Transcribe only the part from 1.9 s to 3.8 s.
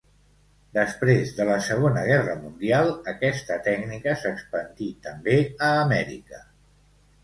Guerra Mundial aquesta